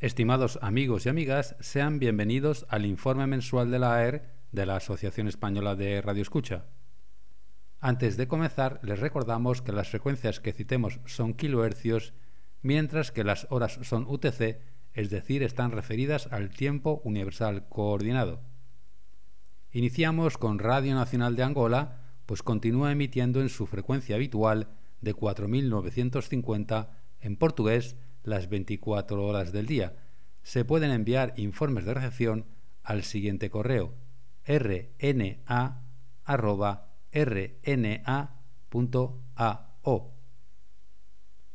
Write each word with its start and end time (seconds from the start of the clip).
Estimados 0.00 0.58
amigos 0.62 1.04
y 1.04 1.10
amigas, 1.10 1.56
sean 1.60 1.98
bienvenidos 1.98 2.64
al 2.70 2.86
informe 2.86 3.26
mensual 3.26 3.70
de 3.70 3.78
la 3.78 3.96
AER 3.96 4.32
de 4.50 4.64
la 4.64 4.76
Asociación 4.76 5.28
Española 5.28 5.76
de 5.76 6.00
Radio 6.00 6.22
Escucha. 6.22 6.64
Antes 7.80 8.16
de 8.16 8.26
comenzar, 8.26 8.80
les 8.82 8.98
recordamos 8.98 9.60
que 9.60 9.72
las 9.72 9.90
frecuencias 9.90 10.40
que 10.40 10.54
citemos 10.54 11.00
son 11.04 11.34
kilohercios, 11.34 12.14
mientras 12.62 13.12
que 13.12 13.24
las 13.24 13.46
horas 13.50 13.78
son 13.82 14.06
UTC, 14.08 14.62
es 14.94 15.10
decir, 15.10 15.42
están 15.42 15.70
referidas 15.70 16.28
al 16.32 16.48
tiempo 16.48 17.02
universal 17.04 17.68
coordinado. 17.68 18.40
Iniciamos 19.70 20.38
con 20.38 20.60
Radio 20.60 20.94
Nacional 20.94 21.36
de 21.36 21.42
Angola, 21.42 22.14
pues 22.24 22.42
continúa 22.42 22.90
emitiendo 22.90 23.42
en 23.42 23.50
su 23.50 23.66
frecuencia 23.66 24.16
habitual 24.16 24.68
de 25.02 25.12
4950 25.12 26.88
en 27.20 27.36
portugués 27.36 27.96
las 28.22 28.48
24 28.48 29.24
horas 29.24 29.52
del 29.52 29.66
día. 29.66 29.96
Se 30.42 30.64
pueden 30.64 30.90
enviar 30.90 31.34
informes 31.36 31.84
de 31.84 31.94
recepción 31.94 32.46
al 32.82 33.02
siguiente 33.04 33.50
correo 33.50 33.94
rna.rna.ao. 34.46 35.00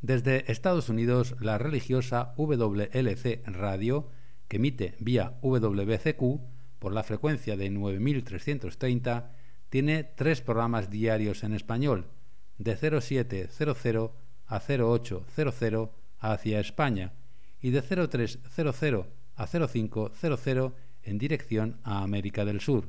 Desde 0.00 0.50
Estados 0.50 0.88
Unidos, 0.88 1.36
la 1.40 1.58
religiosa 1.58 2.34
WLC 2.36 3.42
Radio, 3.46 4.08
que 4.48 4.56
emite 4.56 4.96
vía 4.98 5.38
WBCQ 5.42 6.40
por 6.80 6.92
la 6.92 7.04
frecuencia 7.04 7.56
de 7.56 7.70
9330, 7.70 9.30
tiene 9.70 10.02
tres 10.04 10.42
programas 10.42 10.90
diarios 10.90 11.44
en 11.44 11.54
español, 11.54 12.08
de 12.58 12.76
0700 12.76 14.10
a 14.46 14.60
0800 14.60 16.01
hacia 16.22 16.60
España 16.60 17.12
y 17.60 17.68
de 17.70 17.82
0300 17.82 19.06
a 19.34 19.46
0500 19.46 20.72
en 21.02 21.18
dirección 21.18 21.80
a 21.82 22.02
América 22.02 22.44
del 22.44 22.60
Sur. 22.60 22.88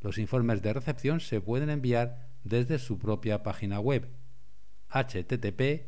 Los 0.00 0.18
informes 0.18 0.60
de 0.62 0.74
recepción 0.74 1.20
se 1.20 1.40
pueden 1.40 1.70
enviar 1.70 2.28
desde 2.44 2.78
su 2.78 2.98
propia 2.98 3.42
página 3.42 3.80
web 3.80 4.10
http 4.88 5.86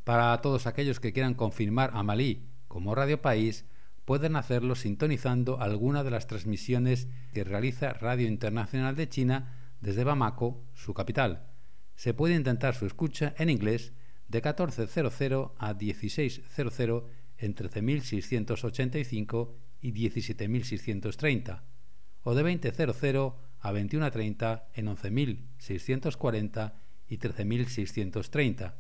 Para 0.04 0.39
todos 0.42 0.67
aquellos 0.67 1.00
que 1.00 1.14
quieran 1.14 1.34
confirmar 1.34 1.92
a 1.94 2.04
Malí 2.04 2.48
como 2.78 2.94
Radio 2.94 3.20
País, 3.23 3.66
pueden 4.06 4.36
hacerlo 4.36 4.75
sintonizando 4.75 5.59
alguna 5.59 6.03
de 6.03 6.11
las 6.11 6.28
transmisiones 6.28 7.08
que 7.33 7.44
realiza 7.44 7.94
Radio 7.94 8.28
Internacional 8.28 8.95
de 8.95 9.09
China 9.09 9.72
desde 9.81 10.03
Bamako, 10.03 10.64
su 10.75 10.94
capital. 10.94 11.48
Se 11.95 12.14
puede 12.14 12.36
intentar 12.36 12.75
su 12.75 12.86
escucha 12.86 13.33
en 13.39 13.50
inglés 13.50 13.94
de 14.28 14.44
14.00 14.44 15.53
a 15.58 15.73
16.00 15.73 17.03
en 17.39 17.55
13.685 17.55 19.53
y 19.81 19.92
17.630, 19.92 21.61
o 22.22 22.36
de 22.36 22.44
20.00 22.44 23.33
a 23.59 23.73
21.30 23.73 24.64
en 24.75 24.86
11.640 24.86 26.73
y 27.08 27.17
13.630. 27.17 28.75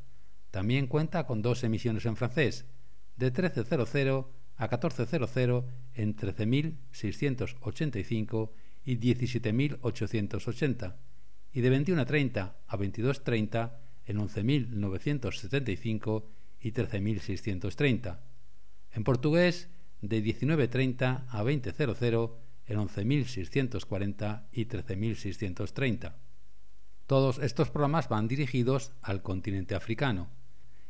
También 0.51 0.85
cuenta 0.85 1.25
con 1.25 1.41
dos 1.41 1.63
emisiones 1.63 2.05
en 2.05 2.15
francés, 2.15 2.67
de 3.17 3.33
13.00 3.33 4.27
a 4.57 4.69
14.00 4.69 5.65
en 5.95 6.15
13.685 6.15 8.51
y 8.85 8.97
17.880, 8.97 10.95
y 11.53 11.61
de 11.61 11.71
21.30 11.71 12.53
a 12.67 12.77
22.30 12.77 13.71
en 14.05 14.17
11.975 14.17 16.25
y 16.61 16.71
13.630. 16.71 18.19
En 18.93 19.03
portugués, 19.03 19.69
de 20.01 20.23
19.30 20.23 21.25
a 21.27 21.43
20.00 21.43 22.31
en 22.67 22.77
11.640 22.77 24.43
y 24.51 24.65
13.630. 24.65 26.13
Todos 27.07 27.39
estos 27.39 27.69
programas 27.69 28.09
van 28.09 28.27
dirigidos 28.27 28.91
al 29.01 29.21
continente 29.21 29.75
africano 29.75 30.29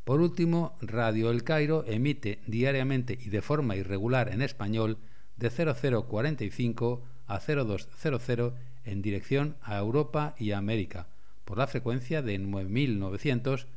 Por 0.03 0.19
último, 0.19 0.75
Radio 0.81 1.31
El 1.31 1.45
Cairo 1.45 1.85
emite 1.87 2.41
diariamente 2.47 3.17
y 3.17 3.29
de 3.29 3.41
forma 3.41 3.77
irregular 3.77 4.27
en 4.27 4.41
español 4.41 4.97
de 5.37 5.49
0045 5.49 7.05
a 7.27 7.39
0200 7.39 8.53
en 8.85 9.01
dirección 9.01 9.57
a 9.61 9.77
Europa 9.77 10.35
y 10.37 10.51
América 10.51 11.07
por 11.45 11.57
la 11.57 11.67
frecuencia 11.67 12.21
de 12.21 12.37
9900 12.37 13.67